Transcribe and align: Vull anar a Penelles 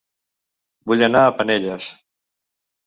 Vull 0.89 1.05
anar 1.09 1.23
a 1.27 1.37
Penelles 1.43 1.95